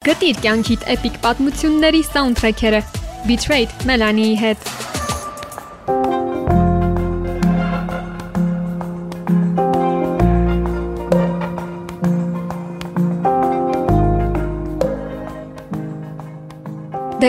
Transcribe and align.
Գտիր 0.00 0.38
կյանքիդ 0.40 0.84
էպիկ 0.94 1.16
պատմությունների 1.20 1.98
սաունդթրեքերը. 2.06 2.78
Betrayed 3.28 3.82
Melanie-ի 3.84 4.38
հետ։ 4.40 4.99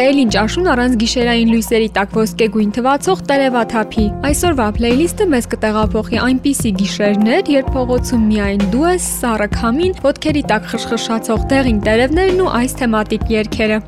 Դե 0.02 0.06
էլ 0.10 0.20
ինչ 0.22 0.32
աշուն 0.42 0.68
առանց 0.72 0.94
գիշերային 0.98 1.50
լույսերի 1.54 1.90
տակ 1.94 2.14
ոսկեգույն 2.18 2.70
թվացող 2.74 3.20
տելևաթափի։ 3.30 4.06
Այսօրվա 4.30 4.66
փլեյլիստը 4.78 5.28
մեզ 5.30 5.48
կտեղափոխի 5.52 6.18
այնպիսի 6.26 6.72
գիշերներ, 6.80 7.52
երբ 7.54 7.70
փողոցում 7.76 8.24
միայն 8.32 8.64
դու 8.74 8.88
ես, 8.88 9.10
սառը 9.22 9.48
քամին, 9.54 9.94
ոտքերի 10.02 10.44
տակ 10.50 10.66
խշխշացող 10.74 11.46
դեղին 11.54 11.84
տերևներն 11.86 12.42
ու 12.42 12.50
այս 12.62 12.76
թեմատիկ 12.82 13.30
երգերը։ 13.38 13.80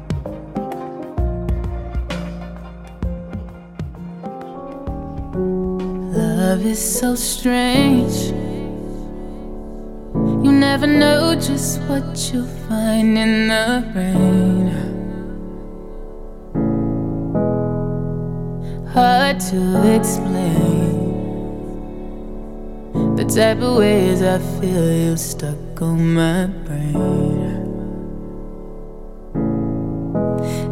Love 6.14 6.66
is 6.70 6.84
so 7.02 7.16
strange. 7.18 8.22
You 10.46 10.54
never 10.54 10.86
know 10.86 11.34
just 11.34 11.82
what 11.90 12.06
you'll 12.30 12.46
find 12.70 13.18
in 13.18 13.48
the 13.50 13.66
rain. 13.98 14.53
Hard 18.94 19.40
to 19.40 19.96
explain. 19.96 20.94
The 23.16 23.26
type 23.26 23.60
of 23.62 23.78
ways 23.78 24.22
I 24.22 24.38
feel 24.60 24.94
you 24.94 25.18
stuck 25.18 25.82
on 25.82 26.14
my 26.14 26.46
brain. 26.46 26.94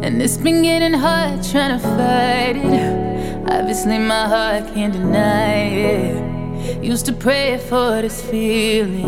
And 0.04 0.22
it's 0.22 0.36
been 0.36 0.62
getting 0.62 0.92
hard 0.92 1.42
trying 1.42 1.78
to 1.78 1.84
fight 1.84 2.56
it. 2.56 3.50
Obviously, 3.50 3.98
my 3.98 4.28
heart 4.28 4.72
can't 4.72 4.92
deny 4.92 5.54
it. 5.54 6.84
Used 6.84 7.06
to 7.06 7.12
pray 7.12 7.58
for 7.58 8.02
this 8.02 8.22
feeling. 8.22 9.06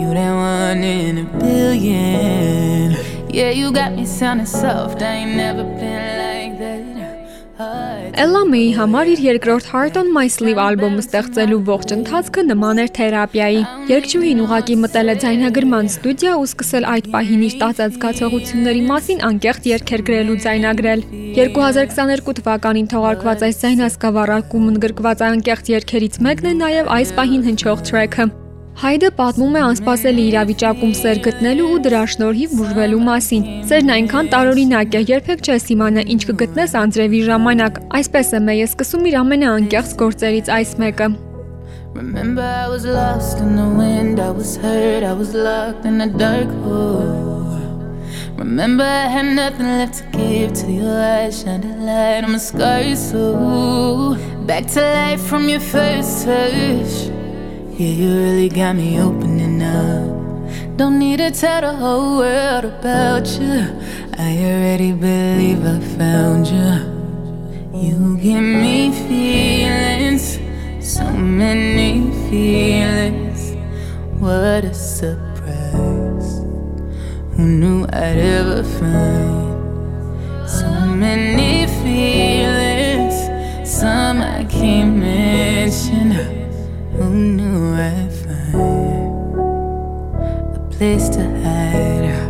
You 0.00 0.12
that 0.12 0.34
one 0.34 0.84
in 0.84 1.18
a 1.18 1.38
billion. 1.38 2.92
Yeah, 3.30 3.50
you 3.50 3.72
got 3.72 3.92
me 3.92 4.04
sounding 4.04 4.44
soft. 4.44 5.00
I 5.00 5.14
ain't 5.14 5.34
never 5.34 5.64
been 5.64 6.16
like. 6.18 6.21
Ella 8.12 8.42
May-ի 8.44 8.74
համար 8.76 9.08
իր 9.08 9.20
երկրորդ 9.24 9.68
Heart 9.72 9.94
on 9.96 10.10
My 10.12 10.28
Sleeve 10.28 10.60
ալբոմը 10.60 11.00
ստեղծելու 11.00 11.60
ողջ 11.64 11.94
ընթացքը 11.96 12.42
նման 12.44 12.82
էր 12.82 12.90
թերապիայի։ 12.98 13.62
Երգչուհին 13.88 14.42
ուղակի 14.44 14.76
մտել 14.82 15.12
է 15.12 15.14
ձայնագրման 15.22 15.88
ստուդիա 15.88 16.34
ու 16.42 16.44
սկսել 16.50 16.88
այդ 16.92 17.08
պահին 17.14 17.46
իր 17.48 17.56
տածած 17.62 17.96
զգացողությունների 17.96 18.84
մասին 18.92 19.24
անկեղծ 19.30 19.70
երգեր 19.72 20.04
գրելու 20.12 20.38
ձայնագրել։ 20.44 21.06
2022 21.40 22.36
թվականին 22.42 22.92
թողարկված 22.92 23.48
այս 23.48 23.64
ձայնասկավառակում 23.64 24.68
ընդգրկված 24.74 25.26
անկեղծ 25.32 25.74
երգերից 25.78 26.22
մեկն 26.28 26.52
է 26.52 26.56
նաև 26.60 26.94
այս 27.00 27.16
պահին 27.16 27.48
հնչող 27.48 27.84
թրեքը։ 27.88 28.30
Հայդը 28.80 29.08
պատմում 29.18 29.56
է 29.58 29.62
անսպասելի 29.62 30.22
իրավիճակում 30.30 30.92
սեր 30.96 31.18
գտնելու 31.26 31.66
ու 31.74 31.80
դրա 31.84 31.98
շնորհիվ 32.12 32.54
բուժվելու 32.58 33.00
մասին։ 33.08 33.42
Սերն 33.68 33.92
այնքան 33.96 34.30
տարօրինակ 34.32 34.96
է, 34.96 35.02
երբեք 35.12 35.44
չես 35.44 35.66
իմանա 35.74 36.04
ինչ 36.14 36.20
կգտնես 36.30 36.74
անձրևի 36.80 37.20
ժամանակ։ 37.28 37.78
Այսպես 38.00 38.32
է 38.32 38.40
մեյը 38.48 38.66
սկսում 38.70 39.06
իր 39.12 39.18
ամենաանկեղծ 39.20 39.94
գործերից 40.02 40.50
այս 40.56 40.74
մեկը։ 40.82 41.08
Remember 41.92 42.42
I 42.42 42.68
was 42.72 42.86
lost 42.88 43.38
in 43.44 43.54
the 43.60 43.68
wind, 43.68 44.18
I 44.18 44.30
was 44.30 44.56
hurt, 44.56 45.04
I 45.04 45.12
was 45.12 45.34
locked 45.34 45.84
in 45.84 46.00
a 46.00 46.08
dark 46.08 46.48
hole. 46.64 47.60
Remember 48.40 48.82
I 48.82 49.06
had 49.06 49.26
nothing 49.36 49.66
left 49.66 49.98
to 50.00 50.04
give 50.16 50.54
till 50.54 50.70
your 50.70 50.98
eyes 50.98 51.42
shined 51.42 51.66
a 51.66 51.76
light 51.76 52.24
on 52.24 52.32
my 52.32 52.38
scarred 52.38 52.96
soul. 52.96 54.16
Back 54.46 54.66
to 54.72 54.80
life 54.80 55.20
from 55.20 55.50
your 55.50 55.60
first 55.60 56.24
touch. 56.24 57.21
Yeah, 57.74 57.88
you 57.88 58.08
really 58.14 58.48
got 58.50 58.76
me 58.76 59.00
opening 59.00 59.62
up. 59.62 60.76
Don't 60.76 60.98
need 60.98 61.16
to 61.16 61.30
tell 61.30 61.62
the 61.62 61.72
whole 61.72 62.18
world 62.18 62.66
about 62.66 63.26
you. 63.40 63.64
I 64.18 64.36
already 64.44 64.92
believe 64.92 65.64
I 65.64 65.80
found 65.96 66.48
you. 66.48 66.70
You 67.74 68.18
give 68.18 68.42
me 68.42 68.92
feelings, 69.08 70.38
so 70.86 71.10
many 71.12 72.12
feelings. 72.28 73.56
What 74.20 74.66
a 74.66 74.74
surprise. 74.74 76.40
Who 77.36 77.42
knew 77.42 77.84
I'd 77.86 78.18
ever 78.18 78.62
find 78.64 80.46
so 80.46 80.68
many 80.86 81.66
feelings? 81.80 83.16
Some 83.66 84.20
I 84.20 84.44
can't 84.44 84.98
mention. 84.98 86.41
Who 86.94 87.08
knew 87.10 87.74
I'd 87.74 88.12
find 88.12 89.34
a 90.54 90.58
place 90.70 91.08
to 91.08 91.22
hide, 91.42 92.28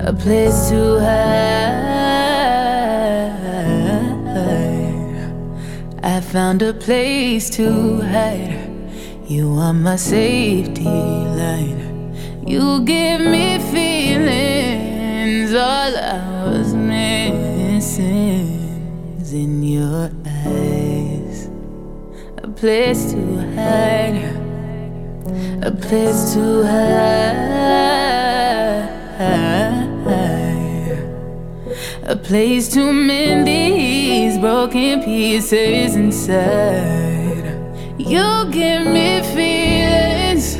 a 0.00 0.12
place 0.12 0.68
to 0.68 1.00
hide? 1.00 1.54
I 6.02 6.20
found 6.20 6.62
a 6.62 6.74
place 6.74 7.48
to 7.56 8.00
hide. 8.02 8.70
You 9.26 9.54
are 9.58 9.72
my 9.72 9.96
safety 9.96 10.84
line. 10.84 12.14
You 12.46 12.82
give 12.84 13.22
me 13.22 13.58
feelings. 13.72 15.54
All 15.54 15.96
I 15.96 16.44
was 16.46 16.74
missing 16.74 18.04
in 19.32 19.62
your 19.62 20.10
place 22.64 23.12
to 23.12 23.20
hide, 23.56 24.24
a 25.62 25.70
place 25.70 26.32
to 26.32 26.64
hide, 26.64 27.68
a 32.04 32.16
place 32.16 32.70
to 32.70 32.90
mend 32.90 33.46
these 33.46 34.38
broken 34.38 35.02
pieces 35.02 35.94
inside. 35.94 37.44
You 37.98 38.46
give 38.50 38.86
me 38.86 39.20
feelings, 39.34 40.56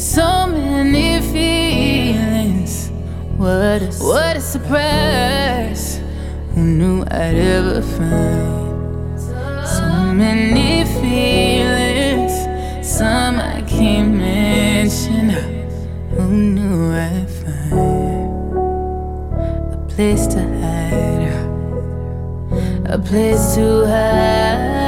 so 0.00 0.46
many 0.46 1.20
feelings. 1.32 2.90
What 3.36 3.82
a, 3.82 3.90
what 3.98 4.36
a 4.36 4.40
surprise! 4.40 6.00
Who 6.54 6.62
knew 6.62 7.02
I'd 7.10 7.34
ever 7.34 7.82
find? 7.82 8.69
Many 10.20 10.84
feelings, 11.00 12.34
some 12.86 13.36
I 13.40 13.62
can't 13.62 14.14
mention. 14.14 15.30
Who 16.10 16.28
knew 16.28 16.92
I'd 16.92 17.30
find 17.40 17.72
a 19.72 19.76
place 19.88 20.26
to 20.34 20.40
hide, 20.60 21.46
a 22.86 22.98
place 22.98 23.54
to 23.54 23.86
hide? 23.86 24.79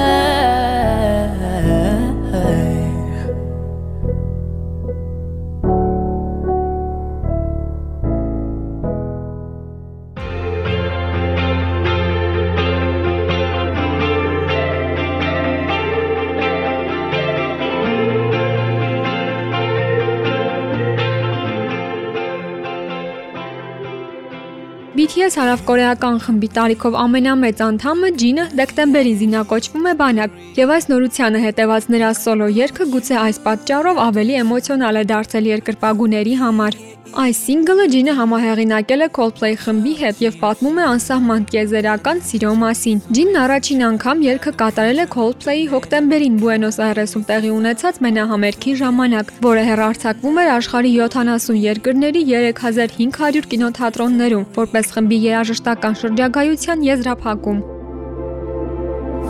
BTS 25.32 25.40
հարավկորեական 25.40 26.18
խմբի 26.20 26.48
տարիքով 26.56 26.96
ամենամեծ 27.02 27.60
անդամը 27.64 28.08
Ջինը 28.20 28.44
դեկտեմբերին 28.58 29.16
զինակոչվում 29.22 29.86
է 29.88 29.94
բանակ, 30.02 30.34
եւ 30.60 30.72
այս 30.76 30.88
նորությանը 30.92 31.40
հետեված 31.46 31.86
նրա 31.94 32.10
սոլո 32.20 32.48
երգը 32.52 32.86
գուցե 32.92 33.16
այս 33.22 33.38
պատճառով 33.48 34.02
ավելի 34.12 34.36
էմոցիոնալ 34.42 35.00
է 35.00 35.04
դարձել 35.12 35.48
երկրպագուների 35.56 36.34
համար։ 36.42 36.76
Այս 37.02 37.38
սինգլը 37.44 37.84
Ջինը 37.92 38.12
համահեղինակել 38.16 39.04
է 39.04 39.08
Coldplay 39.16 39.56
խմբի 39.58 39.94
հետ 39.98 40.20
եւ 40.22 40.36
պատմում 40.42 40.78
է 40.78 40.84
անսահման 40.92 41.42
տիեզերական 41.50 42.22
սիրո 42.28 42.52
մասին։ 42.62 43.02
Ջինն 43.18 43.38
առաջին 43.42 43.82
անգամ 43.88 44.22
երգը 44.26 44.52
կատարել 44.62 45.02
է 45.02 45.06
Coldplay-ի 45.16 45.66
հոկտեմբերին 45.74 46.38
Բուենոս 46.40 46.78
Այրեսում 46.86 47.26
տեղի 47.32 47.52
ունեցած 47.58 48.00
մենահամերգի 48.06 48.74
ժամանակ, 48.80 49.34
որը 49.50 49.66
հեռարձակվում 49.68 50.40
էր 50.46 50.50
աշխարհի 50.56 50.94
70 51.02 51.60
երկրների 51.66 52.24
3500 52.32 53.52
կինոթատրոններում, 53.52 54.48
որպես 54.62 54.96
խմբի 54.96 55.22
երաժշտական 55.26 56.02
շրջագայության 56.06 56.90
եզրափակում։ 56.92 57.62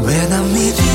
When 0.02 0.32
I 0.32 0.42
meet 0.52 0.78
you, 0.78 0.91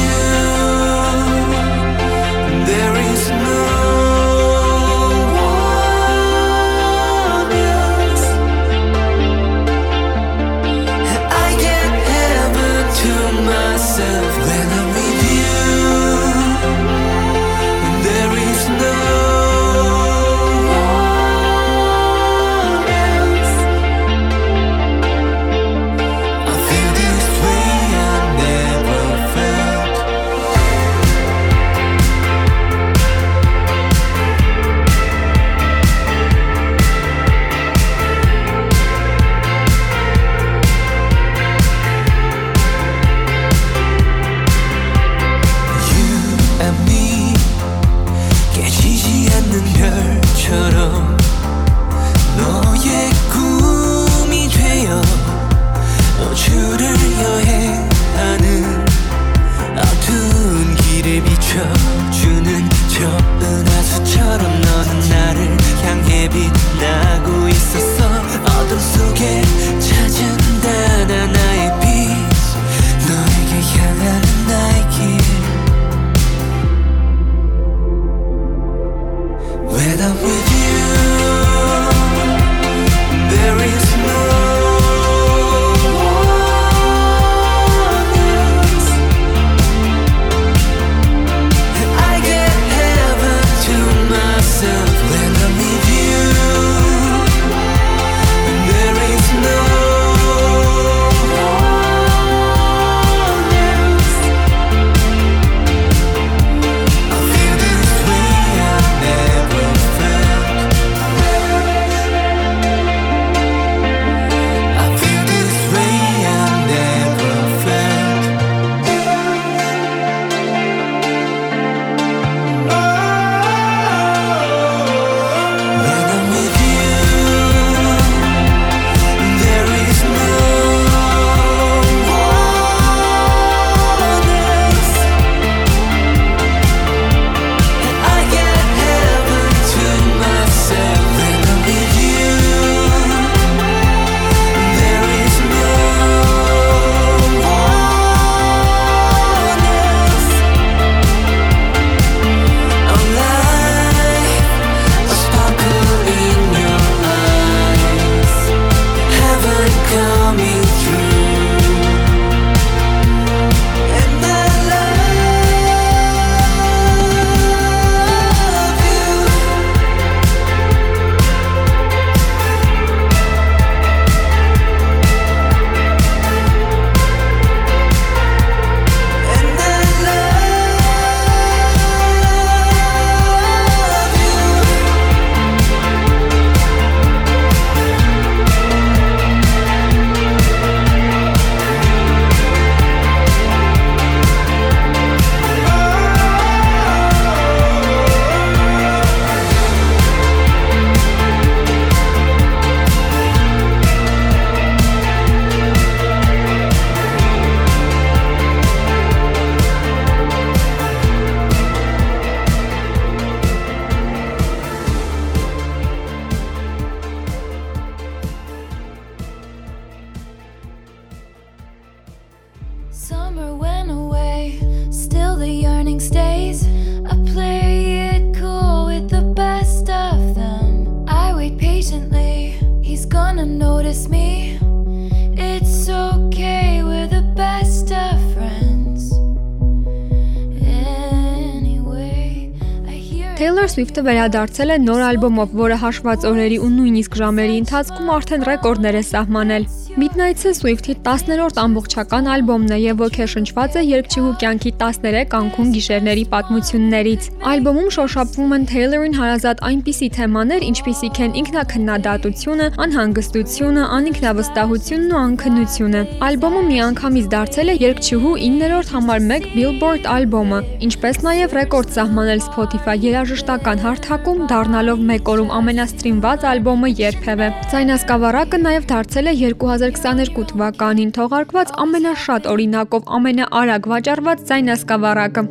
Swift-ը 243.97 244.11
վերադարձել 244.13 244.71
է 244.73 244.75
նոր 244.83 244.99
ալբոմով, 245.07 245.53
որը 245.57 245.77
հաշված 245.81 246.25
օրերի 246.29 246.59
ու 246.61 246.69
նույնիսկ 246.75 247.17
ժամերի 247.17 247.55
ընթացքում 247.63 248.11
արդեն 248.13 248.45
ռեկորդներ 248.51 248.97
է 248.99 249.01
սահմանել։ 249.09 249.69
Midnights-ը 249.97 250.51
Swift-ի 250.53 250.93
10-րդ 251.01 251.55
ամբողջական 251.57 252.27
ալբոմն 252.29 252.73
է 252.75 252.77
եւ 252.77 252.99
ոգեշնչված 253.01 253.77
է 253.79 253.81
երգչուհու 253.81 254.33
կյանքի 254.43 254.71
13 254.77 255.31
անկուն 255.37 255.71
գիշերների 255.73 256.25
պատմություններից։ 256.33 257.29
Ալբոմում 257.51 257.87
շոշափվում 257.95 258.53
են 258.57 258.67
Taylor-ին 258.69 259.17
հարազատ 259.17 259.63
այնպիսի 259.69 260.09
թեմաներ, 260.17 260.65
ինչպիսիք 260.67 261.21
են 261.25 261.33
ինքնաքննադատությունը, 261.41 262.67
անհանգստությունը, 262.85 263.87
անինքնավստահությունն 263.97 265.15
ու 265.17 265.21
անքնությունը։ 265.23 266.03
Ալբոմը 266.29 266.61
միանգամից 266.69 267.31
դարձել 267.33 267.73
է 267.73 267.75
երգչուհու 267.87 268.35
9-րդ 268.45 268.93
համար 268.93 269.27
1 269.33 269.49
Billboard 269.57 270.07
ալբոմը, 270.13 270.61
ինչպես 270.91 271.21
նաև 271.25 271.57
ռեկորդ 271.57 271.97
սահմանել 271.97 272.45
Spotify 272.45 272.97
երաժշտական 273.07 273.83
հարթակում, 273.87 274.45
դառնալով 274.53 275.03
մեկ 275.09 275.33
օրում 275.33 275.51
ամենաստրիմված 275.57 276.47
ալբոմը 276.53 276.93
երբևէ։ 277.01 277.51
Ձայնասկավառակը 277.73 278.63
նաև 278.67 278.89
դարձել 278.93 279.33
է 279.33 279.37
2000 279.47 279.86
2022 279.87 280.43
թվականին 280.51 281.11
թողարկված 281.15 281.69
ամենաշատ 281.83 282.47
օրինակով 282.53 283.05
ամենաարագ 283.17 283.87
վաճառված 283.91 284.43
ձայնասկավառակը։ 284.49 285.43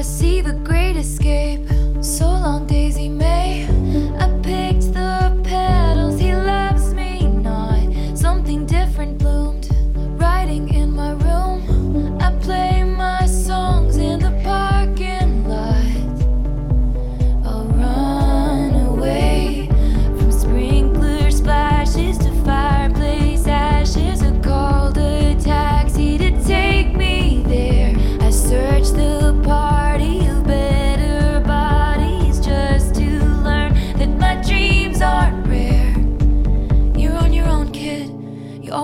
I 0.00 0.02
see 0.02 0.40
the 0.40 0.56
great 0.68 0.96
escape. 0.96 1.68
So 2.00 2.35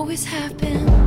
always 0.03 0.25
have 0.25 0.57
been. 0.57 1.02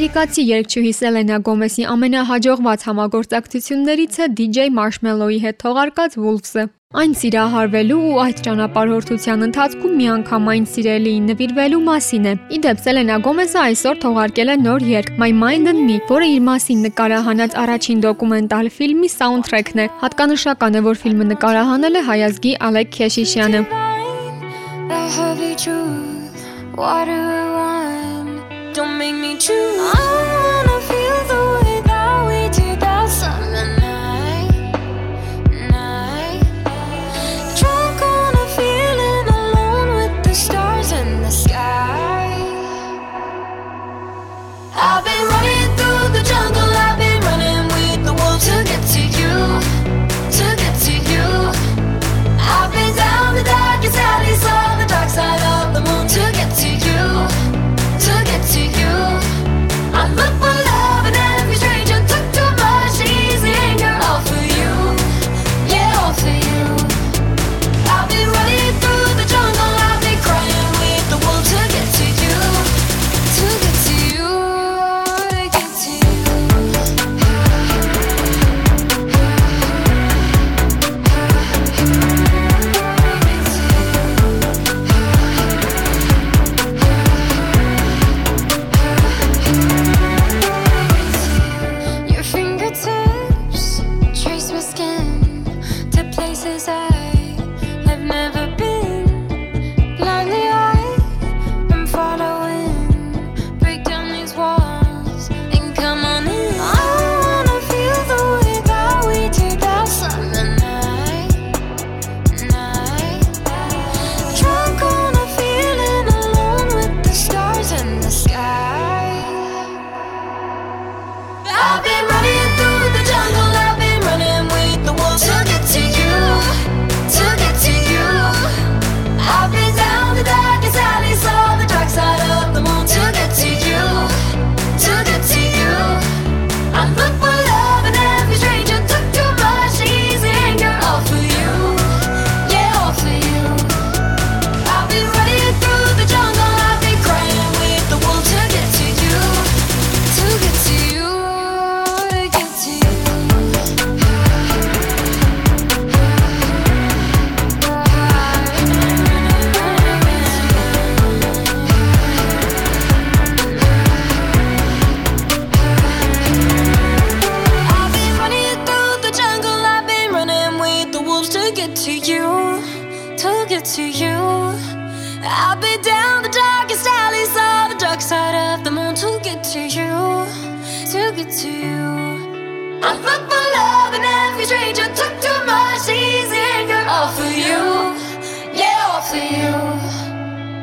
Ամերիկացի 0.00 0.42
երգչուհի 0.48 0.90
Սելենա 0.96 1.38
Գոմեսի 1.44 1.82
ամենահաջողված 1.92 2.84
համագործակցություններից 2.88 4.14
է 4.24 4.28
DJ 4.38 4.70
Marshmello-ի 4.72 5.40
հետ 5.42 5.58
թողարկած 5.60 6.16
Wolves-ը։ 6.16 6.64
Այն 7.02 7.12
սիրահարվելու 7.20 7.98
ու 8.08 8.14
այդ 8.22 8.40
ճանապարհորդության 8.46 9.44
ընթացքում 9.46 9.98
միանգամայն 10.00 10.64
սիրելիին 10.72 11.26
նվիրվելու 11.32 11.82
մասին 11.90 12.30
է։ 12.30 12.32
Իդեպ 12.56 12.80
Սելենա 12.86 13.18
Գոմեսը 13.28 13.60
այսօր 13.66 14.00
թողարկել 14.06 14.54
է 14.54 14.56
նոր 14.62 14.88
երգ 14.88 15.12
My 15.20 15.30
Mind 15.42 15.72
and 15.74 15.84
Me, 15.84 16.00
որը 16.08 16.30
իր 16.32 16.42
մասին 16.48 16.80
նկարահանած 16.88 17.58
առաջին 17.66 18.02
դոկումենտալ 18.08 18.72
ֆիլմի 18.80 19.12
սաունդթրեքն 19.20 19.84
է։ 19.84 19.88
Հատկանշական 20.06 20.80
է, 20.80 20.84
որ 20.88 21.02
ֆիլմը 21.04 21.28
նկարահանել 21.34 22.00
է 22.00 22.06
հայազգի 22.08 22.56
Ալեկ 22.70 22.96
Քեշիշյանը։ 22.96 23.62
The 24.88 25.04
heavy 25.20 25.52
truth, 25.60 26.48
water 26.80 27.20
wine. 27.28 27.49
Don't 28.72 28.98
make 28.98 29.14
me 29.16 29.36
choose. 29.36 30.69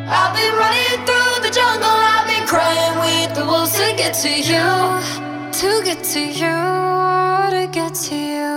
I've 0.09 0.33
been 0.33 0.55
running 0.55 1.05
through 1.05 1.43
the 1.43 1.51
jungle, 1.51 1.91
I've 1.91 2.25
been 2.31 2.47
crying 2.47 2.95
with 3.03 3.35
the 3.35 3.43
wolves 3.43 3.73
to 3.75 3.93
get 3.97 4.13
to 4.23 4.31
you, 4.31 4.63
to 5.59 5.83
get 5.83 6.01
to 6.15 6.21
you, 6.21 6.55
to 7.51 7.67
get 7.73 7.93
to 8.07 8.15
you. 8.15 8.55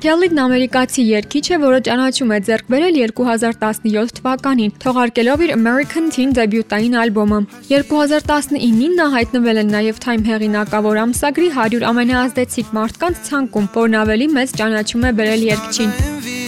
Քելիդն 0.00 0.38
ամերիկացի 0.40 1.02
երգիչ 1.04 1.44
է, 1.54 1.56
որը 1.62 1.78
ճանաչում 1.86 2.30
է 2.34 2.38
ձեռք 2.48 2.70
բերել 2.72 2.98
2017 3.12 4.14
թվականին, 4.18 4.74
թողարկելով 4.82 5.44
իր 5.46 5.54
American 5.58 6.08
Teen 6.10 6.32
դեբյուտային 6.40 6.96
ալբոմը։ 7.04 7.40
2019-ին 7.68 8.98
նա 8.98 9.10
հայտնվել 9.14 9.62
է 9.62 9.66
նաև 9.76 10.02
Time 10.08 10.26
հեղինակավոր 10.32 11.02
ամսագրի 11.04 11.52
100 11.60 11.86
ամենաազդեցիկ 11.92 12.74
մարդկանց 12.80 13.24
ցանկում, 13.28 13.72
որն 13.76 14.02
ավելի 14.02 14.30
մեծ 14.40 14.58
ճանաչում 14.62 15.10
է 15.12 15.16
բերել 15.20 15.50
երգչին։ 15.52 16.39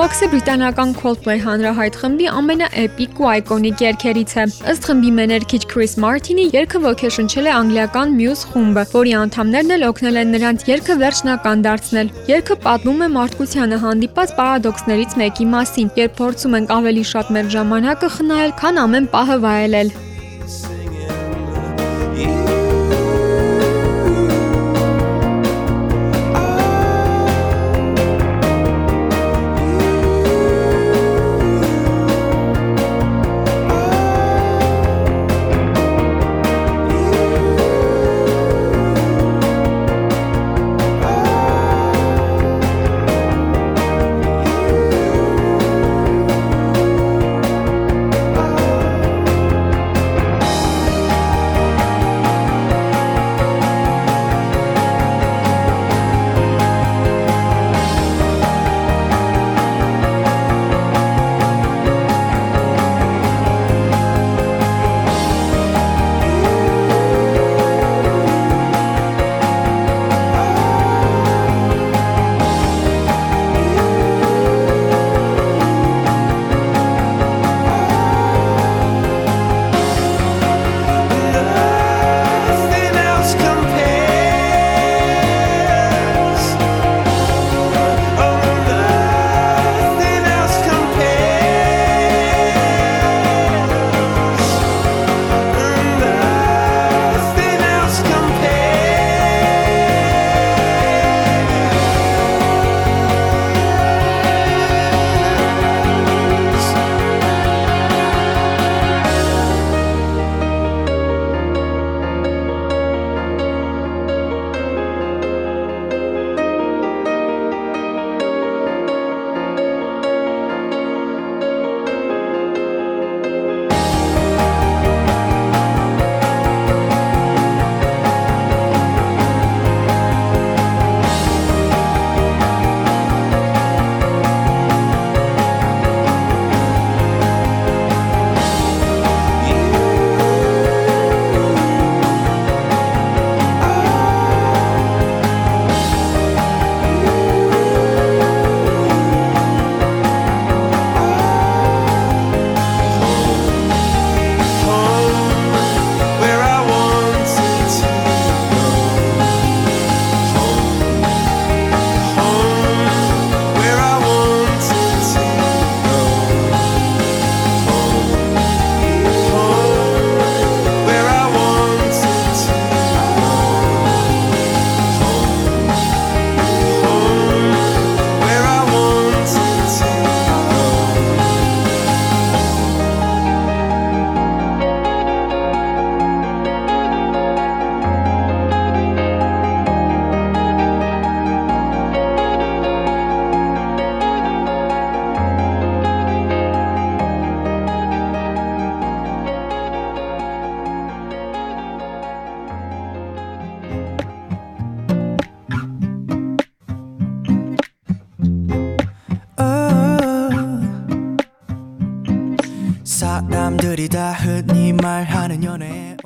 Clocks-ը 0.00 0.26
բրիտանական 0.32 0.92
Coldplay 0.96 1.42
հանրահայտ 1.44 1.96
խմբի 2.00 2.28
ամենաէպիկ 2.32 3.18
ու 3.20 3.26
այկոնիկ 3.34 3.82
երգերից 3.84 4.32
է։ 4.32 4.46
Ըստ 4.72 4.88
խմբի 4.88 5.10
մեներքիչ 5.18 5.60
Chris 5.68 5.96
Martin-ի 6.00 6.46
երգը 6.54 6.80
ոգեշնչել 6.86 7.50
է 7.50 7.52
անգլիական 7.58 8.16
Muse 8.16 8.48
խումբը, 8.48 8.86
որի 8.96 9.14
անդամներն 9.20 9.76
էլ 9.76 9.86
օգնել 9.90 10.20
են 10.24 10.32
նրանց 10.38 10.66
երգը 10.72 10.98
վերջնական 11.04 11.64
դարձնել։ 11.68 12.12
Երգը 12.32 12.60
պատմում 12.64 13.04
է 13.04 13.08
մարդկությանը 13.20 13.84
հանդիպած 13.84 14.36
պարադոքսներից 14.40 15.18
մեկի 15.20 15.52
մասին, 15.52 15.96
երբ 16.00 16.20
փորձում 16.24 16.56
ենք 16.64 16.78
ավելի 16.80 17.04
շատ 17.12 17.34
մեր 17.36 17.56
ժամանակը 17.60 18.14
խնայել, 18.16 18.56
քան 18.64 18.86
ամեն 18.88 19.10
պահը 19.12 19.36
վայելել։ 19.44 19.98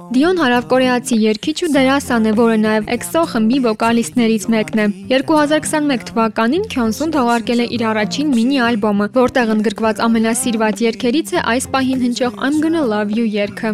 Դիոն 0.10 0.40
հարավկորեացի 0.42 1.18
երգիչ 1.22 1.56
ու 1.66 1.70
դերասան 1.76 2.24
է, 2.28 2.32
որը 2.40 2.56
նաև 2.64 2.88
EXO 2.96 3.22
խմբի 3.32 3.60
վոկալիստներից 3.66 4.48
մեկն 4.54 4.82
է։ 4.84 4.88
2021 5.12 6.08
թվականին 6.10 6.66
Քյոնսուն 6.74 7.14
թողարկել 7.16 7.64
է 7.64 7.68
իր 7.78 7.84
առաջին 7.92 8.34
մինի 8.40 8.60
ալբոմը, 8.70 9.08
որտեղ 9.20 9.54
ընդգրկված 9.56 10.02
ամենասիրված 10.08 10.84
երգերից 10.88 11.36
է 11.38 11.46
այս 11.54 11.70
պահին 11.76 12.04
հնչող 12.08 12.42
I'm 12.50 12.60
Gonna 12.64 12.84
Love 12.90 13.16
You 13.16 13.30
երգը։ 13.38 13.72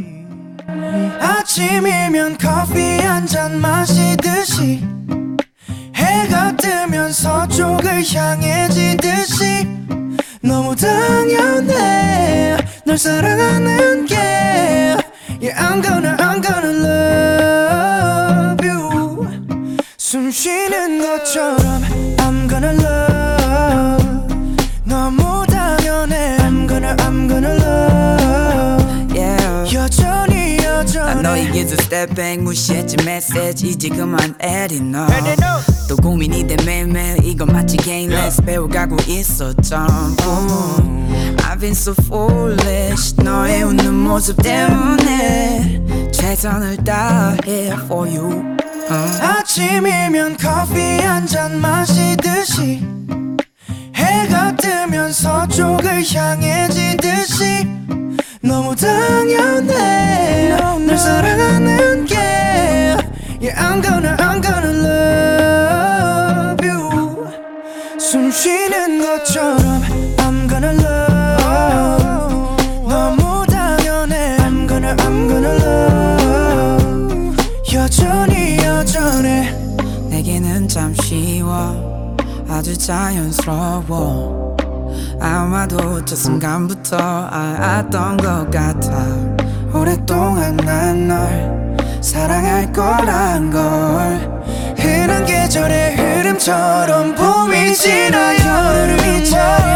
아침이면 1.21 2.37
커피 2.37 2.99
한잔 2.99 3.61
마시듯이 3.61 4.81
해가 5.95 6.55
뜨면 6.57 7.11
서쪽을 7.11 8.03
향해 8.13 8.67
지듯이 8.69 9.67
너무 10.42 10.74
당연해 10.74 12.56
널 12.84 12.96
사랑하는 12.96 14.06
게 14.06 14.16
Yeah 15.40 15.54
I'm 15.58 15.82
gonna 15.82 16.16
I'm 16.18 16.40
gonna 16.42 16.72
love 16.86 18.66
you 18.66 19.28
숨 19.98 20.30
쉬는 20.30 21.00
것처럼 21.02 21.82
I'm 22.18 22.48
gonna 22.48 22.72
love 22.72 23.09
a 31.36 31.62
step 31.62 32.14
back 32.14 32.42
무시했지 32.42 32.96
메시지 33.04 33.68
이제 33.68 33.88
그만해 33.88 34.66
너또 34.68 35.96
고민이 36.02 36.46
돼 36.46 36.56
매일매일. 36.64 37.24
이거 37.24 37.46
마치 37.46 37.76
게임 37.76 38.10
레스 38.10 38.42
배워가고 38.42 38.96
있어 39.06 39.52
전부 39.54 40.22
I've 41.38 41.60
been 41.60 41.72
so 41.72 41.94
foolish. 42.04 43.14
너의 43.22 43.62
웃는 43.62 43.94
모습 43.94 44.36
때문에 44.42 45.80
최선을 46.12 46.76
다해 46.78 47.72
for 47.84 48.08
you. 48.08 48.56
Uh. 48.90 49.22
아침이면 49.22 50.36
커피 50.36 50.80
한 51.02 51.26
잔 51.26 51.60
마시듯이 51.60 52.82
해가 53.94 54.56
뜨면 54.56 55.12
서쪽을 55.12 56.02
향해 56.14 56.68
지듯이 56.68 57.68
너무 58.50 58.74
당연해 58.74 60.56
널 60.84 60.98
사랑하는 60.98 62.04
게 62.04 62.16
Yeah 63.40 63.54
I'm 63.56 63.80
gonna 63.80 64.16
I'm 64.18 64.42
gonna 64.42 64.72
love 64.88 66.66
you 66.66 67.28
숨 67.96 68.32
쉬는 68.32 69.00
것처럼 69.00 69.82
I'm 70.16 70.48
gonna 70.48 70.72
love 70.82 72.56
너무 72.88 73.46
당연해 73.46 74.36
I'm 74.38 74.66
gonna 74.66 74.96
I'm 74.96 75.28
gonna 75.28 75.54
love 75.62 77.36
여전히 77.72 78.58
여전해 78.58 79.54
내게는 80.08 80.66
참 80.66 80.92
쉬워 81.04 82.16
아주 82.48 82.76
자연스러워 82.76 84.49
아마도 85.20 86.04
저 86.04 86.16
순간부터 86.16 86.96
알았던 86.96 88.16
것 88.16 88.50
같아. 88.50 89.06
오랫동안 89.72 90.56
난 90.56 91.08
널 91.08 91.76
사랑할 92.00 92.72
거란 92.72 93.50
걸. 93.50 94.40
흔한 94.78 95.26
계절의 95.26 95.96
흐름처럼 95.96 97.14
봄이 97.14 97.74
지나 97.74 98.32
여름이 98.38 99.24
차 99.26 99.69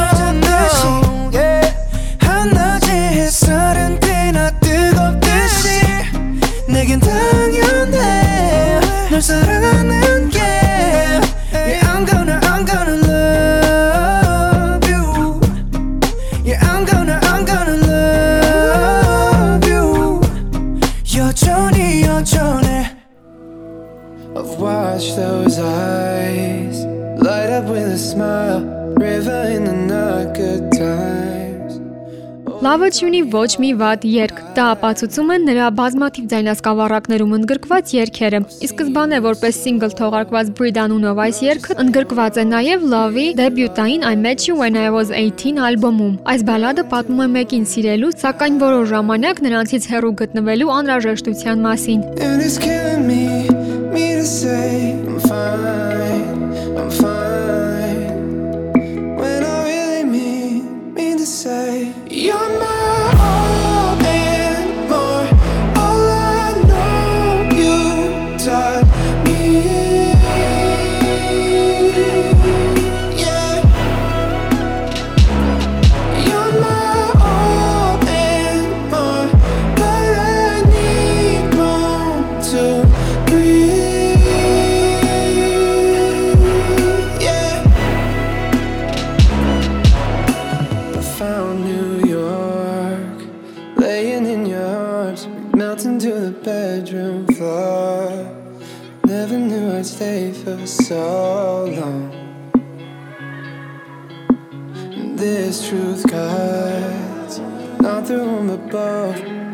Լավը 32.64 32.86
չունի 32.96 33.18
ոչ 33.28 33.48
մի 33.60 33.70
վատ 33.76 34.04
երգ։ 34.08 34.38
Դա 34.56 34.66
ապացուցում 34.74 35.32
են 35.34 35.42
նրա 35.50 35.64
բազմաթիվ 35.80 36.28
ձայնասկավառակներում 36.30 37.34
ընդգրկված 37.38 37.92
երգերը։ 37.96 38.40
Ի 38.64 38.70
սկզբանե 38.70 39.18
որպես 39.26 39.58
սինգլ 39.64 39.92
թողարկված 39.98 40.52
Breed 40.56 40.80
անունով 40.84 41.20
այս 41.26 41.42
երգը 41.44 41.76
ընդգրկված 41.84 42.40
է 42.40 42.46
նաև 42.54 42.88
Love-ի 42.94 43.26
դեբյուտային 43.42 44.08
I 44.08 44.14
Met 44.24 44.48
You 44.48 44.56
When 44.62 44.80
I 44.80 44.88
Was 44.96 45.12
18 45.12 45.60
ալբոմում։ 45.68 46.16
Այս 46.24 46.48
բալադը 46.48 46.88
պատմում 46.94 47.24
է 47.26 47.28
մեկին 47.36 47.68
սիրելու, 47.74 48.14
սակայն 48.24 48.60
որոշ 48.64 48.90
ժամանակ 48.94 49.44
նրանցից 49.44 49.90
հեռու 49.92 50.16
գտնվելու 50.24 50.74
անհրաժեշտության 50.80 51.64
մասին։ 51.68 52.00
And 52.24 52.40
it's 52.40 52.56
killing 52.56 53.04
me, 53.04 53.33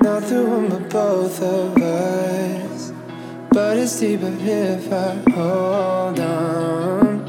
not 0.03 0.25
through 0.25 0.47
one 0.47 0.69
but 0.69 0.89
both 0.91 1.43
of 1.43 1.77
us. 1.77 2.93
But 3.51 3.79
it's 3.79 3.99
deeper 4.01 4.33
if 4.41 4.93
I 4.93 5.15
hold 5.31 6.21
on. 6.21 7.21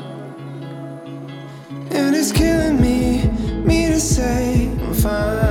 And 1.92 2.16
it's 2.16 2.32
killing 2.32 2.80
me, 2.82 3.28
me 3.66 3.88
to 3.88 4.00
say 4.00 4.68
I'm 4.68 4.94
fine, 4.94 5.51